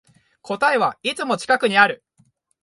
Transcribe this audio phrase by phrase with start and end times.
[0.41, 2.03] 答えはいつも近くにある